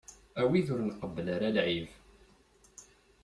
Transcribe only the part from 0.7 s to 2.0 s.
ur nqebbel ara lɛib.